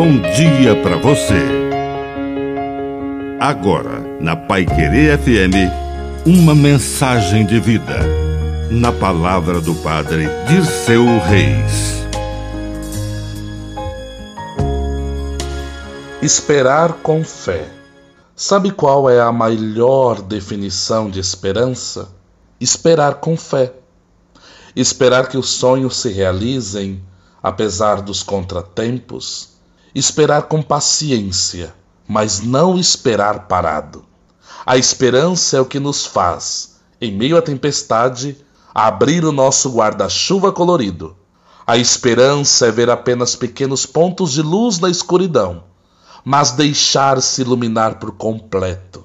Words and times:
bom 0.00 0.18
dia 0.32 0.74
para 0.82 0.96
você. 0.96 1.44
Agora, 3.38 4.00
na 4.18 4.34
Pai 4.34 4.64
Querer 4.64 5.18
FM, 5.18 6.24
uma 6.24 6.54
mensagem 6.54 7.44
de 7.44 7.60
vida. 7.60 7.98
Na 8.70 8.92
palavra 8.92 9.60
do 9.60 9.74
Padre 9.74 10.26
de 10.48 10.64
seu 10.64 11.04
Reis. 11.04 12.02
Esperar 16.22 16.94
com 17.02 17.22
fé. 17.22 17.68
Sabe 18.34 18.70
qual 18.70 19.10
é 19.10 19.20
a 19.20 19.30
melhor 19.30 20.22
definição 20.22 21.10
de 21.10 21.20
esperança? 21.20 22.08
Esperar 22.58 23.16
com 23.16 23.36
fé. 23.36 23.74
Esperar 24.74 25.28
que 25.28 25.36
os 25.36 25.50
sonhos 25.50 25.98
se 25.98 26.10
realizem 26.10 27.02
apesar 27.42 28.00
dos 28.00 28.22
contratempos, 28.22 29.59
esperar 29.94 30.42
com 30.42 30.62
paciência, 30.62 31.74
mas 32.06 32.40
não 32.40 32.78
esperar 32.78 33.46
parado. 33.46 34.04
A 34.64 34.76
esperança 34.76 35.56
é 35.56 35.60
o 35.60 35.66
que 35.66 35.80
nos 35.80 36.06
faz, 36.06 36.76
em 37.00 37.12
meio 37.12 37.36
à 37.36 37.42
tempestade, 37.42 38.36
abrir 38.74 39.24
o 39.24 39.32
nosso 39.32 39.70
guarda-chuva 39.70 40.52
colorido. 40.52 41.16
A 41.66 41.76
esperança 41.76 42.66
é 42.66 42.70
ver 42.70 42.90
apenas 42.90 43.36
pequenos 43.36 43.86
pontos 43.86 44.32
de 44.32 44.42
luz 44.42 44.78
na 44.78 44.90
escuridão, 44.90 45.64
mas 46.24 46.52
deixar-se 46.52 47.42
iluminar 47.42 47.98
por 47.98 48.12
completo. 48.12 49.04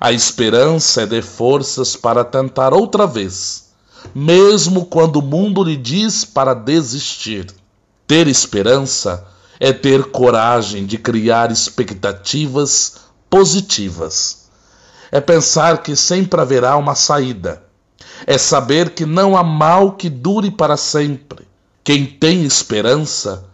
A 0.00 0.12
esperança 0.12 1.02
é 1.02 1.06
de 1.06 1.22
forças 1.22 1.94
para 1.94 2.24
tentar 2.24 2.72
outra 2.72 3.06
vez 3.06 3.72
mesmo 4.14 4.84
quando 4.86 5.16
o 5.16 5.22
mundo 5.22 5.62
lhe 5.62 5.76
diz 5.76 6.24
para 6.24 6.54
desistir. 6.54 7.46
Ter 8.06 8.26
esperança 8.26 9.26
é 9.64 9.72
ter 9.72 10.06
coragem 10.06 10.84
de 10.84 10.98
criar 10.98 11.52
expectativas 11.52 12.96
positivas. 13.30 14.48
É 15.08 15.20
pensar 15.20 15.84
que 15.84 15.94
sempre 15.94 16.40
haverá 16.40 16.76
uma 16.76 16.96
saída. 16.96 17.62
É 18.26 18.36
saber 18.36 18.90
que 18.90 19.06
não 19.06 19.36
há 19.36 19.44
mal 19.44 19.92
que 19.92 20.10
dure 20.10 20.50
para 20.50 20.76
sempre. 20.76 21.46
Quem 21.84 22.04
tem 22.04 22.42
esperança 22.44 23.44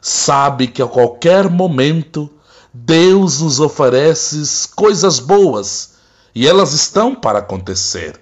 sabe 0.00 0.68
que 0.68 0.80
a 0.80 0.86
qualquer 0.86 1.50
momento 1.50 2.30
Deus 2.72 3.40
nos 3.40 3.58
oferece 3.58 4.68
coisas 4.68 5.18
boas 5.18 5.94
e 6.32 6.46
elas 6.46 6.74
estão 6.74 7.12
para 7.12 7.40
acontecer. 7.40 8.20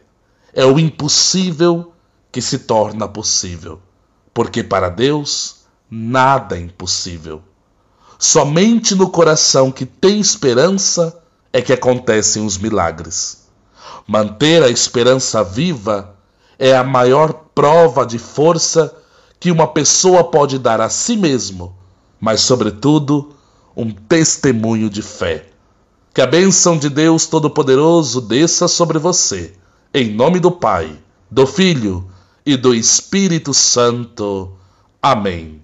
É 0.54 0.64
o 0.64 0.78
impossível 0.78 1.92
que 2.32 2.40
se 2.40 2.60
torna 2.60 3.06
possível, 3.06 3.82
porque 4.32 4.62
para 4.62 4.88
Deus 4.88 5.63
nada 5.90 6.56
é 6.56 6.60
impossível. 6.60 7.42
Somente 8.18 8.94
no 8.94 9.10
coração 9.10 9.70
que 9.70 9.84
tem 9.84 10.20
esperança 10.20 11.20
é 11.52 11.60
que 11.60 11.72
acontecem 11.72 12.44
os 12.44 12.58
milagres. 12.58 13.44
Manter 14.06 14.62
a 14.62 14.68
esperança 14.68 15.42
viva 15.42 16.14
é 16.58 16.76
a 16.76 16.84
maior 16.84 17.32
prova 17.54 18.06
de 18.06 18.18
força 18.18 18.94
que 19.38 19.50
uma 19.50 19.66
pessoa 19.66 20.24
pode 20.24 20.58
dar 20.58 20.80
a 20.80 20.88
si 20.88 21.16
mesmo, 21.16 21.76
mas, 22.20 22.40
sobretudo, 22.40 23.34
um 23.76 23.90
testemunho 23.90 24.88
de 24.88 25.02
fé. 25.02 25.46
Que 26.12 26.22
a 26.22 26.26
bênção 26.26 26.78
de 26.78 26.88
Deus 26.88 27.26
Todo-Poderoso 27.26 28.20
desça 28.20 28.68
sobre 28.68 28.98
você 28.98 29.54
em 29.94 30.12
nome 30.12 30.40
do 30.40 30.50
Pai, 30.50 30.98
do 31.30 31.46
Filho 31.46 32.10
e 32.44 32.56
do 32.56 32.74
Espírito 32.74 33.54
Santo. 33.54 34.52
Amém. 35.00 35.63